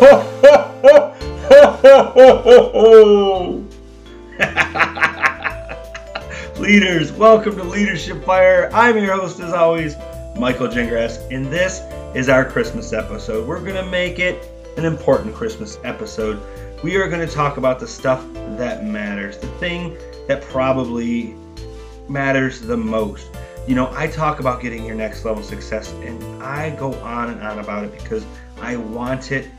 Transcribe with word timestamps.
Leaders, 6.58 7.12
welcome 7.12 7.54
to 7.56 7.64
Leadership 7.64 8.24
Fire. 8.24 8.70
I'm 8.72 8.96
your 8.96 9.14
host, 9.14 9.40
as 9.40 9.52
always, 9.52 9.96
Michael 10.38 10.68
Gingras, 10.68 11.18
and 11.30 11.48
this 11.48 11.82
is 12.16 12.30
our 12.30 12.46
Christmas 12.46 12.94
episode. 12.94 13.46
We're 13.46 13.60
going 13.60 13.74
to 13.74 13.90
make 13.90 14.18
it 14.18 14.42
an 14.78 14.86
important 14.86 15.34
Christmas 15.34 15.76
episode. 15.84 16.40
We 16.82 16.96
are 16.96 17.10
going 17.10 17.28
to 17.28 17.34
talk 17.34 17.58
about 17.58 17.78
the 17.78 17.86
stuff 17.86 18.24
that 18.56 18.86
matters, 18.86 19.36
the 19.36 19.48
thing 19.58 19.98
that 20.28 20.40
probably 20.40 21.34
matters 22.08 22.62
the 22.62 22.78
most. 22.78 23.28
You 23.68 23.74
know, 23.74 23.92
I 23.94 24.06
talk 24.06 24.40
about 24.40 24.62
getting 24.62 24.86
your 24.86 24.96
next 24.96 25.26
level 25.26 25.42
success, 25.42 25.92
and 25.92 26.42
I 26.42 26.74
go 26.76 26.94
on 27.00 27.28
and 27.28 27.42
on 27.42 27.58
about 27.58 27.84
it 27.84 27.92
because 27.92 28.24
I 28.62 28.76
want 28.76 29.30
it 29.30 29.50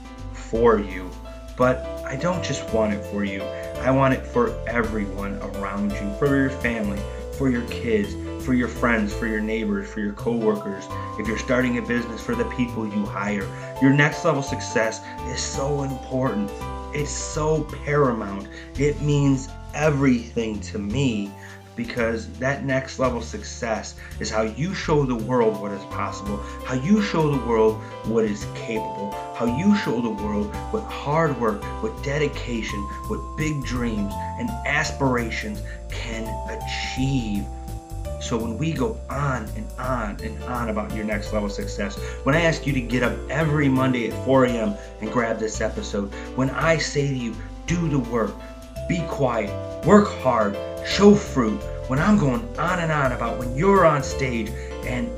for 0.51 0.77
you. 0.77 1.09
But 1.57 1.77
I 2.05 2.17
don't 2.17 2.43
just 2.43 2.71
want 2.73 2.93
it 2.93 3.03
for 3.05 3.23
you, 3.23 3.41
I 3.41 3.89
want 3.89 4.13
it 4.13 4.25
for 4.25 4.53
everyone 4.67 5.37
around 5.41 5.91
you, 5.91 6.13
for 6.19 6.35
your 6.35 6.49
family, 6.49 6.99
for 7.37 7.49
your 7.49 7.63
kids, 7.69 8.13
for 8.45 8.53
your 8.53 8.67
friends, 8.67 9.13
for 9.13 9.25
your 9.25 9.41
neighbors, 9.41 9.89
for 9.89 10.01
your 10.01 10.13
coworkers. 10.13 10.85
If 11.17 11.27
you're 11.27 11.39
starting 11.39 11.77
a 11.77 11.81
business, 11.81 12.21
for 12.21 12.35
the 12.35 12.45
people 12.45 12.85
you 12.85 13.05
hire. 13.05 13.47
Your 13.81 13.91
next 13.91 14.25
level 14.25 14.43
success 14.43 15.01
is 15.27 15.39
so 15.39 15.83
important. 15.83 16.51
It's 16.93 17.09
so 17.09 17.63
paramount. 17.85 18.47
It 18.77 19.01
means 19.01 19.49
everything 19.73 20.59
to 20.61 20.77
me 20.77 21.31
because 21.83 22.27
that 22.33 22.63
next 22.63 22.99
level 22.99 23.21
success 23.21 23.95
is 24.19 24.29
how 24.29 24.43
you 24.43 24.73
show 24.73 25.03
the 25.03 25.15
world 25.15 25.59
what 25.59 25.71
is 25.71 25.83
possible, 25.85 26.37
how 26.63 26.75
you 26.75 27.01
show 27.01 27.31
the 27.31 27.45
world 27.47 27.81
what 28.05 28.23
is 28.23 28.45
capable, 28.53 29.11
how 29.35 29.45
you 29.45 29.75
show 29.77 29.99
the 29.99 30.09
world 30.09 30.53
what 30.71 30.83
hard 30.83 31.39
work, 31.41 31.63
what 31.81 32.03
dedication, 32.03 32.79
what 33.07 33.19
big 33.35 33.63
dreams 33.63 34.13
and 34.39 34.49
aspirations 34.67 35.63
can 35.89 36.23
achieve. 36.49 37.43
So 38.21 38.37
when 38.37 38.59
we 38.59 38.71
go 38.73 38.99
on 39.09 39.49
and 39.55 39.67
on 39.79 40.19
and 40.21 40.43
on 40.43 40.69
about 40.69 40.93
your 40.93 41.03
next 41.03 41.33
level 41.33 41.49
success, 41.49 41.97
when 42.23 42.35
I 42.35 42.41
ask 42.41 42.67
you 42.67 42.73
to 42.73 42.81
get 42.81 43.01
up 43.01 43.17
every 43.31 43.67
Monday 43.67 44.11
at 44.11 44.25
4 44.25 44.45
a.m. 44.45 44.75
and 45.01 45.11
grab 45.11 45.39
this 45.39 45.59
episode, 45.61 46.13
when 46.35 46.51
I 46.51 46.77
say 46.77 47.07
to 47.07 47.15
you, 47.15 47.35
do 47.65 47.89
the 47.89 47.97
work, 47.97 48.31
be 48.87 49.03
quiet, 49.07 49.49
work 49.85 50.07
hard, 50.21 50.55
show 50.85 51.15
fruit, 51.15 51.59
when 51.91 51.99
I'm 51.99 52.17
going 52.17 52.41
on 52.57 52.79
and 52.79 52.89
on 52.89 53.11
about 53.11 53.37
when 53.37 53.53
you're 53.53 53.85
on 53.85 54.01
stage 54.01 54.47
and 54.85 55.11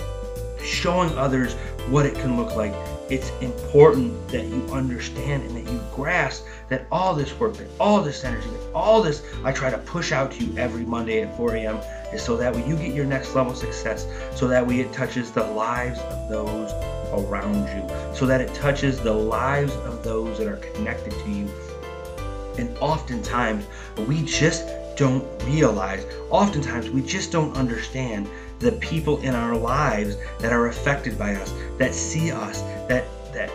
showing 0.60 1.16
others 1.20 1.54
what 1.92 2.04
it 2.04 2.16
can 2.16 2.36
look 2.36 2.56
like, 2.56 2.74
it's 3.12 3.30
important 3.42 4.28
that 4.30 4.46
you 4.46 4.66
understand 4.72 5.44
and 5.44 5.56
that 5.56 5.72
you 5.72 5.80
grasp 5.94 6.48
that 6.70 6.88
all 6.92 7.14
this 7.14 7.32
work, 7.40 7.54
that 7.58 7.68
all 7.80 8.02
this 8.02 8.24
energy, 8.24 8.50
that 8.50 8.74
all 8.74 9.04
this 9.04 9.22
I 9.44 9.52
try 9.52 9.70
to 9.70 9.78
push 9.78 10.12
out 10.12 10.32
to 10.32 10.44
you 10.44 10.58
every 10.58 10.84
Monday 10.84 11.22
at 11.22 11.38
4 11.38 11.58
a.m. 11.58 11.76
is 12.12 12.24
so 12.24 12.36
that 12.38 12.56
way 12.56 12.68
you 12.68 12.76
get 12.76 12.96
your 12.96 13.06
next 13.06 13.36
level 13.36 13.54
success, 13.54 14.08
so 14.36 14.48
that 14.48 14.66
way 14.66 14.80
it 14.80 14.92
touches 14.92 15.32
the 15.32 15.44
lives 15.44 16.00
of 16.00 16.28
those 16.28 16.72
around 17.14 17.68
you, 17.68 18.16
so 18.16 18.26
that 18.26 18.42
it 18.42 18.52
touches 18.56 19.00
the 19.00 19.14
lives 19.14 19.76
of 19.76 20.04
those 20.04 20.40
that 20.40 20.48
are 20.48 20.58
connected 20.74 21.12
to 21.12 21.30
you. 21.30 21.48
And 22.58 22.76
oftentimes, 22.80 23.68
we 24.08 24.24
just 24.24 24.68
don't 24.96 25.26
realize. 25.44 26.06
Oftentimes, 26.30 26.90
we 26.90 27.02
just 27.02 27.32
don't 27.32 27.56
understand 27.56 28.28
the 28.60 28.72
people 28.74 29.20
in 29.22 29.36
our 29.36 29.56
lives 29.56 30.18
that 30.40 30.54
are 30.54 30.68
affected 30.68 31.18
by 31.18 31.36
us, 31.36 31.54
that 31.78 31.94
see 31.94 32.32
us, 32.32 32.62
that 32.88 33.06
that 33.34 33.52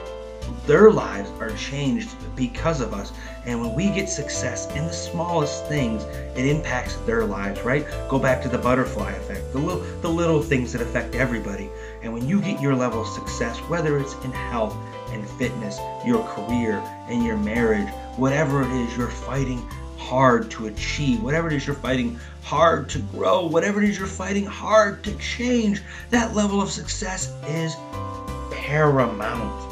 their 0.66 0.90
lives 0.90 1.30
are 1.40 1.50
changed 1.50 2.10
because 2.36 2.80
of 2.80 2.92
us. 2.92 3.12
And 3.46 3.60
when 3.60 3.74
we 3.74 3.90
get 3.90 4.08
success 4.08 4.70
in 4.74 4.84
the 4.86 4.92
smallest 4.92 5.66
things, 5.66 6.04
it 6.36 6.46
impacts 6.46 6.96
their 7.06 7.24
lives, 7.24 7.62
right? 7.62 7.86
Go 8.08 8.18
back 8.18 8.42
to 8.42 8.48
the 8.48 8.58
butterfly 8.58 9.12
effect, 9.12 9.52
the 9.52 9.58
little, 9.58 9.82
the 10.00 10.08
little 10.08 10.42
things 10.42 10.72
that 10.72 10.82
affect 10.82 11.14
everybody. 11.14 11.70
And 12.02 12.12
when 12.12 12.28
you 12.28 12.40
get 12.40 12.60
your 12.60 12.74
level 12.74 13.02
of 13.02 13.08
success, 13.08 13.58
whether 13.60 13.98
it's 13.98 14.14
in 14.24 14.32
health 14.32 14.76
and 15.10 15.26
fitness, 15.30 15.78
your 16.04 16.22
career, 16.24 16.82
and 17.08 17.24
your 17.24 17.36
marriage, 17.38 17.88
whatever 18.16 18.62
it 18.62 18.70
is 18.70 18.96
you're 18.96 19.08
fighting 19.08 19.66
hard 20.08 20.50
to 20.50 20.68
achieve, 20.68 21.22
whatever 21.22 21.48
it 21.48 21.52
is 21.52 21.66
you're 21.66 21.76
fighting 21.76 22.18
hard 22.42 22.88
to 22.88 22.98
grow, 22.98 23.46
whatever 23.46 23.82
it 23.82 23.90
is 23.90 23.98
you're 23.98 24.06
fighting 24.06 24.46
hard 24.46 25.04
to 25.04 25.14
change, 25.18 25.82
that 26.08 26.34
level 26.34 26.62
of 26.62 26.70
success 26.70 27.30
is 27.46 27.76
paramount. 28.50 29.70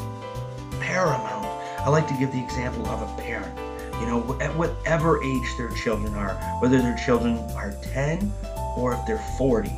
Paramount. 0.79 1.47
I 1.79 1.89
like 1.89 2.07
to 2.07 2.13
give 2.19 2.31
the 2.31 2.43
example 2.43 2.85
of 2.85 3.01
a 3.01 3.21
parent. 3.21 3.51
You 3.99 4.05
know, 4.05 4.37
at 4.39 4.55
whatever 4.55 5.23
age 5.23 5.57
their 5.57 5.71
children 5.71 6.13
are, 6.13 6.35
whether 6.59 6.77
their 6.77 6.97
children 7.03 7.39
are 7.55 7.73
10 7.81 8.31
or 8.77 8.93
if 8.93 9.03
they're 9.07 9.17
40. 9.39 9.71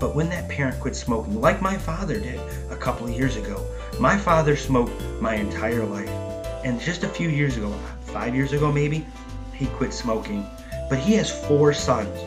But 0.00 0.16
when 0.16 0.28
that 0.30 0.48
parent 0.48 0.80
quit 0.80 0.96
smoking, 0.96 1.40
like 1.40 1.62
my 1.62 1.78
father 1.78 2.18
did 2.18 2.40
a 2.72 2.76
couple 2.76 3.06
of 3.06 3.12
years 3.12 3.36
ago, 3.36 3.64
my 4.00 4.18
father 4.18 4.56
smoked 4.56 5.00
my 5.20 5.36
entire 5.36 5.84
life. 5.84 6.10
And 6.64 6.80
just 6.80 7.04
a 7.04 7.08
few 7.08 7.28
years 7.28 7.56
ago, 7.56 7.72
five 8.00 8.34
years 8.34 8.52
ago 8.52 8.72
maybe, 8.72 9.06
he 9.62 9.68
quit 9.76 9.92
smoking. 9.92 10.46
But 10.88 10.98
he 10.98 11.14
has 11.14 11.30
four 11.30 11.72
sons, 11.72 12.18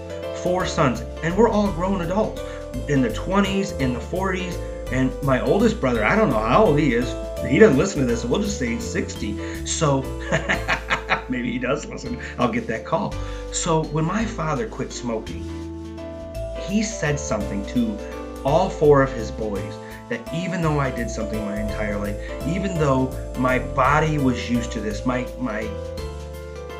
four 0.41 0.65
sons, 0.65 1.01
and 1.23 1.35
we're 1.37 1.49
all 1.49 1.71
grown 1.71 2.01
adults 2.01 2.41
in 2.87 3.01
the 3.01 3.09
20s, 3.09 3.79
in 3.79 3.93
the 3.93 3.99
40s, 3.99 4.57
and 4.91 5.11
my 5.23 5.41
oldest 5.41 5.79
brother, 5.79 6.03
I 6.03 6.15
don't 6.15 6.29
know 6.29 6.39
how 6.39 6.65
old 6.65 6.79
he 6.79 6.93
is. 6.93 7.13
He 7.47 7.59
doesn't 7.59 7.77
listen 7.77 8.01
to 8.01 8.05
this, 8.05 8.23
we'll 8.23 8.41
just 8.41 8.57
say 8.57 8.67
he's 8.73 8.89
60. 8.89 9.65
So 9.65 10.01
maybe 11.29 11.51
he 11.51 11.59
does 11.59 11.85
listen. 11.85 12.19
I'll 12.37 12.51
get 12.51 12.67
that 12.67 12.85
call. 12.85 13.13
So 13.51 13.83
when 13.85 14.05
my 14.05 14.25
father 14.25 14.67
quit 14.67 14.91
smoking, 14.91 15.43
he 16.67 16.83
said 16.83 17.19
something 17.19 17.65
to 17.67 17.97
all 18.43 18.69
four 18.69 19.01
of 19.01 19.11
his 19.11 19.31
boys 19.31 19.73
that 20.09 20.21
even 20.33 20.61
though 20.61 20.79
I 20.79 20.91
did 20.91 21.09
something 21.09 21.43
my 21.45 21.59
entire 21.59 21.97
life, 21.97 22.15
even 22.47 22.75
though 22.75 23.09
my 23.39 23.59
body 23.59 24.19
was 24.19 24.49
used 24.49 24.71
to 24.73 24.79
this, 24.79 25.05
my 25.05 25.27
my 25.39 25.67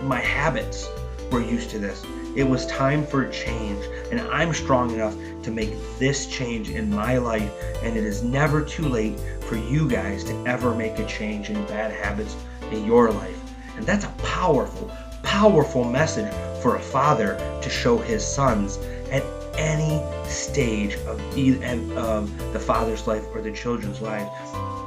my 0.04 0.20
habits 0.20 0.88
were 1.32 1.42
used 1.42 1.70
to 1.72 1.80
this. 1.80 2.06
It 2.36 2.44
was 2.44 2.66
time 2.68 3.06
for 3.06 3.30
change, 3.30 3.86
and 4.12 4.20
I'm 4.20 4.54
strong 4.54 4.92
enough 4.92 5.16
to 5.44 5.52
make 5.52 5.74
this 6.00 6.28
change 6.28 6.70
in 6.70 6.90
my 6.90 7.18
life. 7.18 7.50
And 7.82 7.96
it 7.96 8.04
is 8.04 8.24
never 8.24 8.64
too 8.64 8.88
late 8.88 9.20
for 9.42 9.56
you 9.56 9.88
guys 9.88 10.24
to 10.26 10.34
ever 10.46 10.76
make 10.76 11.00
a 11.00 11.06
change 11.06 11.50
in 11.50 11.66
bad 11.66 11.92
habits 11.92 12.36
in 12.72 12.86
your 12.86 13.12
life. 13.12 13.40
And 13.78 13.86
that's 13.86 14.06
a 14.06 14.14
powerful, 14.24 14.92
powerful 15.24 15.84
message 15.84 16.32
for 16.62 16.76
a 16.76 16.82
father 16.82 17.38
to 17.62 17.70
show 17.70 17.98
his 17.98 18.26
sons 18.26 18.78
at 19.12 19.24
any 19.58 20.04
stage 20.30 20.96
of, 21.06 21.38
either, 21.38 21.66
of 21.98 22.54
the 22.54 22.60
father's 22.60 23.08
life 23.08 23.24
or 23.34 23.42
the 23.42 23.52
children's 23.52 24.02
lives 24.02 24.30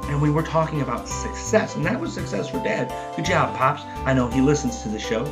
and 0.09 0.19
we 0.19 0.31
were 0.31 0.43
talking 0.43 0.81
about 0.81 1.07
success, 1.07 1.75
and 1.75 1.85
that 1.85 1.99
was 1.99 2.13
success 2.13 2.49
for 2.49 2.57
Dad. 2.63 2.91
Good 3.15 3.25
job, 3.25 3.55
Pops. 3.55 3.83
I 4.07 4.13
know 4.13 4.27
he 4.27 4.41
listens 4.41 4.81
to 4.81 4.89
the 4.89 4.99
show. 4.99 5.23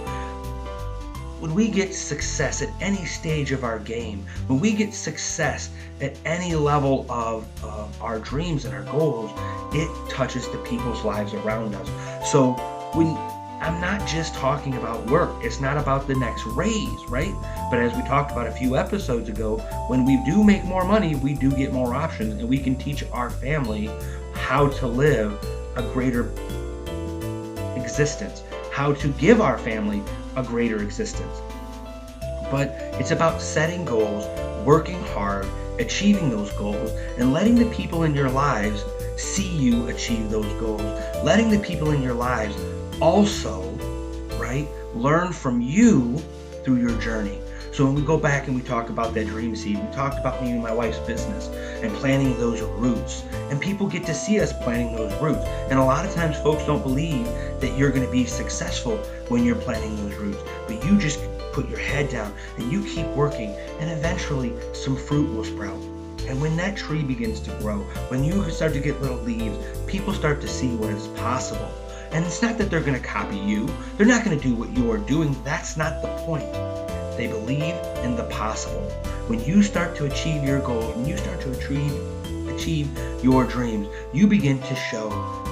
When 1.40 1.54
we 1.54 1.68
get 1.68 1.94
success 1.94 2.62
at 2.62 2.70
any 2.80 3.04
stage 3.06 3.52
of 3.52 3.64
our 3.64 3.80
game, 3.80 4.26
when 4.46 4.60
we 4.60 4.74
get 4.74 4.94
success 4.94 5.72
at 6.00 6.18
any 6.26 6.56
level 6.56 7.06
of 7.10 7.48
uh, 7.64 7.88
our 8.02 8.20
dreams 8.20 8.66
and 8.66 8.74
our 8.74 8.84
goals, 8.84 9.32
it 9.74 9.90
touches 10.10 10.48
the 10.50 10.58
people's 10.60 11.04
lives 11.04 11.34
around 11.34 11.74
us. 11.74 12.32
So 12.32 12.54
when 12.94 13.16
I'm 13.60 13.82
not 13.82 14.08
just 14.08 14.36
talking 14.36 14.76
about 14.76 15.10
work. 15.10 15.32
It's 15.42 15.60
not 15.60 15.78
about 15.78 16.06
the 16.06 16.14
next 16.14 16.46
raise, 16.46 17.06
right? 17.10 17.34
But 17.72 17.80
as 17.80 17.92
we 17.96 18.04
talked 18.04 18.32
about 18.32 18.46
a 18.46 18.52
few 18.52 18.78
episodes 18.78 19.30
ago, 19.30 19.58
when 19.88 20.06
we 20.06 20.24
do 20.26 20.44
make 20.44 20.64
more 20.64 20.86
money, 20.86 21.16
we 21.16 21.34
do 21.34 21.50
get 21.50 21.74
more 21.74 21.96
options 21.96 22.40
and 22.40 22.48
we 22.48 22.60
can 22.60 22.76
teach 22.76 23.04
our 23.12 23.32
family 23.32 23.90
how 24.48 24.70
to 24.70 24.88
live 24.88 25.38
a 25.76 25.82
greater 25.92 26.32
existence, 27.76 28.44
how 28.72 28.94
to 28.94 29.10
give 29.20 29.42
our 29.42 29.58
family 29.58 30.02
a 30.38 30.42
greater 30.42 30.82
existence. 30.82 31.42
But 32.50 32.70
it's 32.94 33.12
about 33.12 33.42
setting 33.42 33.84
goals, 33.84 34.26
working 34.66 35.04
hard, 35.08 35.46
achieving 35.80 36.30
those 36.30 36.50
goals, 36.54 36.92
and 37.18 37.34
letting 37.34 37.56
the 37.56 37.70
people 37.76 38.04
in 38.04 38.16
your 38.16 38.30
lives 38.30 38.86
see 39.18 39.54
you 39.54 39.90
achieve 39.90 40.30
those 40.30 40.54
goals. 40.62 40.82
Letting 41.26 41.50
the 41.50 41.60
people 41.60 41.92
in 41.92 42.02
your 42.02 42.14
lives 42.14 42.56
also, 43.02 43.70
right, 44.40 44.66
learn 44.96 45.34
from 45.34 45.60
you 45.60 46.20
through 46.64 46.78
your 46.78 46.98
journey. 47.02 47.42
So 47.78 47.86
when 47.86 47.94
we 47.94 48.02
go 48.02 48.18
back 48.18 48.48
and 48.48 48.56
we 48.56 48.64
talk 48.64 48.90
about 48.90 49.14
that 49.14 49.28
dream 49.28 49.56
seed, 49.56 49.78
we 49.78 49.94
talked 49.94 50.18
about 50.18 50.42
me 50.42 50.50
and 50.50 50.64
my 50.64 50.74
wife's 50.74 50.98
business 50.98 51.46
and 51.84 51.94
planting 51.98 52.36
those 52.40 52.60
roots. 52.60 53.24
And 53.52 53.62
people 53.62 53.86
get 53.86 54.04
to 54.08 54.16
see 54.16 54.40
us 54.40 54.52
planting 54.52 54.96
those 54.96 55.14
roots. 55.22 55.46
And 55.70 55.78
a 55.78 55.84
lot 55.84 56.04
of 56.04 56.12
times 56.16 56.38
folks 56.38 56.66
don't 56.66 56.82
believe 56.82 57.28
that 57.60 57.78
you're 57.78 57.92
going 57.92 58.04
to 58.04 58.12
be 58.12 58.26
successful 58.26 58.98
when 59.28 59.46
you're 59.46 59.58
planting 59.58 59.96
those 59.98 60.16
roots. 60.16 60.40
But 60.66 60.84
you 60.86 60.98
just 60.98 61.20
put 61.54 61.70
your 61.70 61.78
head 61.78 62.10
down 62.10 62.34
and 62.58 62.72
you 62.72 62.84
keep 62.84 63.06
working 63.10 63.52
and 63.80 63.92
eventually 63.92 64.56
some 64.74 64.96
fruit 64.96 65.32
will 65.36 65.44
sprout. 65.44 65.80
And 66.28 66.42
when 66.42 66.58
that 66.58 66.78
tree 66.78 67.04
begins 67.04 67.40
to 67.42 67.52
grow, 67.60 67.82
when 68.10 68.24
you 68.24 68.50
start 68.50 68.74
to 68.74 68.80
get 68.80 69.00
little 69.04 69.20
leaves, 69.20 69.56
people 69.86 70.16
start 70.16 70.42
to 70.42 70.48
see 70.48 70.76
what 70.78 70.90
is 70.90 71.06
possible. 71.10 71.72
And 72.12 72.26
it's 72.26 72.42
not 72.42 72.58
that 72.58 72.72
they're 72.72 72.82
going 72.82 73.00
to 73.00 73.08
copy 73.08 73.38
you, 73.38 73.70
they're 73.98 74.08
not 74.08 74.26
going 74.26 74.36
to 74.36 74.44
do 74.44 74.56
what 74.56 74.76
you're 74.76 74.98
doing. 74.98 75.36
That's 75.44 75.78
not 75.78 76.02
the 76.02 76.08
point. 76.26 76.97
They 77.18 77.28
believe 77.28 77.76
in 78.04 78.16
the 78.16 78.28
possible. 78.30 78.90
When 79.28 79.44
you 79.44 79.64
start 79.64 79.96
to 79.98 80.06
achieve 80.06 80.44
your 80.44 80.60
goals, 80.60 80.96
when 80.96 81.06
you 81.06 81.18
start 81.18 81.42
to 81.42 81.52
achieve 81.52 81.92
achieve 82.58 82.90
your 83.24 83.44
dreams, 83.44 83.88
you 84.14 84.28
begin 84.28 84.60
to 84.62 84.76
show 84.76 85.10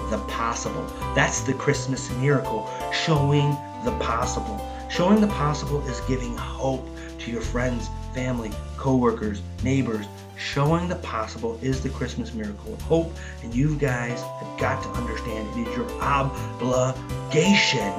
the 0.09 0.17
possible. 0.27 0.85
That's 1.15 1.41
the 1.41 1.53
Christmas 1.53 2.11
miracle, 2.17 2.69
showing 2.91 3.49
the 3.83 3.95
possible. 3.99 4.59
Showing 4.89 5.21
the 5.21 5.27
possible 5.27 5.85
is 5.87 5.99
giving 6.01 6.37
hope 6.37 6.87
to 7.19 7.31
your 7.31 7.41
friends, 7.41 7.89
family, 8.13 8.51
coworkers, 8.77 9.41
neighbors. 9.63 10.05
Showing 10.37 10.87
the 10.87 10.95
possible 10.95 11.57
is 11.61 11.81
the 11.81 11.89
Christmas 11.89 12.33
miracle 12.33 12.73
of 12.73 12.81
hope, 12.81 13.13
and 13.41 13.55
you 13.55 13.75
guys 13.77 14.21
have 14.21 14.59
got 14.59 14.83
to 14.83 14.89
understand 14.89 15.47
it 15.57 15.67
is 15.67 15.77
your 15.77 15.89
obligation 16.01 17.93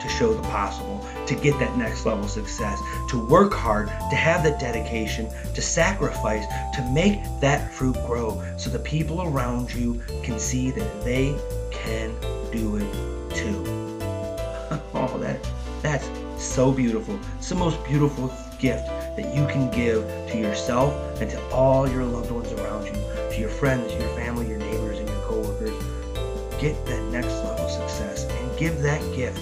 to 0.00 0.08
show 0.08 0.34
the 0.34 0.42
possible, 0.48 0.95
to 1.26 1.34
get 1.34 1.58
that 1.58 1.76
next 1.76 2.06
level 2.06 2.28
success, 2.28 2.80
to 3.10 3.24
work 3.26 3.52
hard, 3.52 3.88
to 3.88 4.16
have 4.16 4.42
the 4.42 4.50
dedication, 4.60 5.28
to 5.54 5.62
sacrifice, 5.62 6.44
to 6.74 6.90
make 6.92 7.18
that 7.40 7.72
fruit 7.72 7.96
grow 8.06 8.42
so 8.56 8.70
the 8.70 8.78
people 8.78 9.22
around 9.22 9.72
you 9.74 10.00
can 10.22 10.38
see 10.38 10.70
that 10.70 11.04
they 11.04 11.36
can 11.72 12.14
do 12.50 12.76
it 12.76 13.34
too. 13.34 13.64
oh, 14.94 15.18
that 15.20 15.38
that's 15.82 16.08
so 16.42 16.72
beautiful. 16.72 17.18
It's 17.38 17.48
the 17.48 17.54
most 17.54 17.82
beautiful 17.84 18.28
gift 18.58 18.86
that 19.16 19.34
you 19.34 19.46
can 19.46 19.70
give 19.70 20.04
to 20.30 20.38
yourself 20.38 20.92
and 21.20 21.30
to 21.30 21.50
all 21.50 21.88
your 21.88 22.04
loved 22.04 22.30
ones 22.30 22.52
around 22.52 22.86
you, 22.86 22.92
to 22.92 23.36
your 23.38 23.48
friends, 23.48 23.92
your 23.92 24.08
family, 24.16 24.48
your 24.48 24.58
neighbors, 24.58 24.98
and 24.98 25.08
your 25.08 25.20
coworkers. 25.22 25.74
Get 26.60 26.84
that 26.86 27.02
next 27.12 27.34
level 27.44 27.68
success 27.68 28.24
and 28.24 28.58
give 28.58 28.80
that 28.82 29.00
gift 29.14 29.38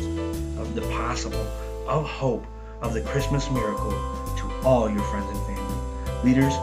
of 0.58 0.75
the 0.75 0.82
possible, 0.92 1.46
of 1.86 2.08
hope, 2.08 2.44
of 2.81 2.94
the 2.94 3.00
Christmas 3.02 3.50
miracle 3.50 3.90
to 3.90 4.60
all 4.64 4.90
your 4.90 5.02
friends 5.04 5.26
and 5.31 5.46
family. 5.46 6.25
Leaders, 6.25 6.54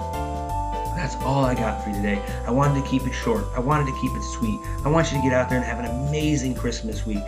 that's 0.96 1.16
all 1.24 1.46
I 1.46 1.56
got 1.56 1.84
for 1.84 1.90
you 1.90 1.96
today. 1.96 2.22
I 2.46 2.52
wanted 2.52 2.84
to 2.84 2.90
keep 2.90 3.04
it 3.04 3.14
short. 3.14 3.46
I 3.56 3.60
wanted 3.60 3.86
to 3.86 4.00
keep 4.02 4.12
it 4.12 4.24
sweet. 4.24 4.60
I 4.86 4.90
want 4.90 5.12
you 5.12 5.18
to 5.18 5.24
get 5.24 5.34
out 5.34 5.50
there 5.50 5.58
and 5.58 5.66
have 5.66 5.80
an 5.80 5.86
amazing 6.08 6.56
Christmas 6.56 7.06
week 7.06 7.24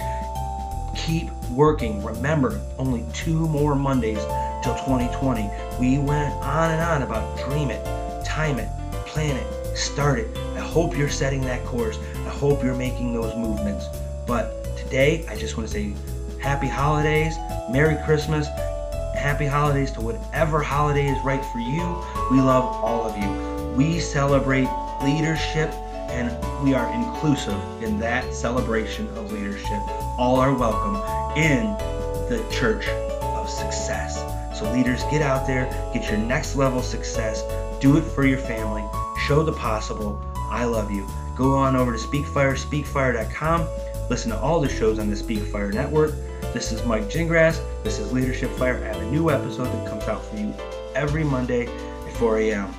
keep 1.06 1.30
working. 1.52 2.04
Remember, 2.04 2.62
only 2.78 3.06
two 3.14 3.48
more 3.48 3.76
Mondays 3.76 4.24
till 4.64 4.76
2020. 4.76 5.50
We 5.80 5.98
went 6.00 6.34
on 6.44 6.72
and 6.72 6.82
on 6.82 7.02
about 7.02 7.38
dream 7.48 7.70
it, 7.70 7.84
time 8.26 8.60
it, 8.60 8.70
plan 9.06 9.36
it, 9.36 9.78
start 9.78 10.20
it. 10.20 10.38
I 10.56 10.60
hope 10.60 10.98
you're 10.98 11.10
setting 11.10 11.42
that 11.42 11.66
course. 11.66 11.98
I 12.16 12.30
hope 12.30 12.64
you're 12.64 12.76
making 12.76 13.14
those 13.14 13.36
movements. 13.36 13.86
But 14.26 14.78
today, 14.78 15.26
I 15.28 15.36
just 15.36 15.58
want 15.58 15.68
to 15.70 15.74
say 15.74 15.94
happy 16.44 16.68
holidays, 16.68 17.40
Merry 17.70 17.96
Christmas, 18.04 18.48
happy 19.16 19.46
holidays 19.46 19.92
to 19.94 20.02
whatever 20.02 20.62
holiday 20.62 21.08
is 21.08 21.24
right 21.24 21.44
for 21.46 21.60
you. 21.60 22.04
We 22.30 22.42
love 22.42 22.66
all 22.84 23.08
of 23.08 23.18
you. 23.18 23.76
We 23.78 23.98
celebrate 23.98 24.68
leadership 25.02 25.72
and 26.12 26.30
we 26.62 26.74
are 26.74 26.94
inclusive 26.94 27.58
in 27.82 27.98
that 28.00 28.34
celebration 28.34 29.08
of 29.18 29.32
leadership. 29.32 29.80
All 30.20 30.36
are 30.36 30.54
welcome 30.54 30.96
in 31.38 31.72
the 32.28 32.46
church 32.52 32.90
of 32.90 33.50
success. 33.50 34.20
So, 34.60 34.70
leaders, 34.74 35.02
get 35.06 35.22
out 35.22 35.48
there, 35.48 35.66
get 35.94 36.10
your 36.10 36.20
next 36.20 36.58
level 36.58 36.82
success, 36.82 37.42
do 37.80 37.96
it 37.96 38.02
for 38.02 38.26
your 38.26 38.38
family, 38.38 38.84
show 39.28 39.44
the 39.44 39.54
possible. 39.54 40.22
I 40.52 40.66
love 40.66 40.92
you. 40.92 41.08
Go 41.38 41.54
on 41.56 41.78
over 41.78 41.94
to 41.94 41.98
SpeakFire, 41.98 42.58
speakfire.com. 42.58 43.66
Listen 44.10 44.32
to 44.32 44.40
all 44.40 44.60
the 44.60 44.70
shows 44.70 45.00
on 45.00 45.10
the 45.10 45.16
SpeakFire 45.16 45.74
network. 45.74 46.14
This 46.54 46.72
is 46.72 46.86
Mike 46.86 47.06
Gingras. 47.06 47.60
This 47.84 47.98
is 47.98 48.14
Leadership 48.14 48.52
Fire. 48.52 48.76
I 48.76 48.90
have 48.90 49.02
a 49.02 49.10
new 49.10 49.32
episode 49.32 49.66
that 49.66 49.90
comes 49.90 50.04
out 50.04 50.24
for 50.24 50.38
you 50.38 50.54
every 50.94 51.24
Monday 51.24 51.66
at 51.66 52.14
4 52.18 52.38
a.m. 52.42 52.72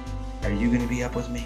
Are 0.45 0.53
you 0.53 0.69
going 0.69 0.81
to 0.81 0.87
be 0.87 1.03
up 1.03 1.17
with 1.17 1.29
me? 1.29 1.45